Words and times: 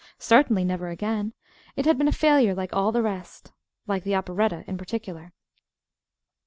Certainly, 0.17 0.65
never 0.65 0.87
again! 0.89 1.33
It 1.75 1.85
had 1.85 1.95
been 1.99 2.07
a 2.07 2.11
failure 2.11 2.55
like 2.55 2.75
all 2.75 2.91
the 2.91 3.03
rest; 3.03 3.51
like 3.85 4.03
the 4.03 4.15
operetta, 4.15 4.63
in 4.65 4.75
particular. 4.75 5.31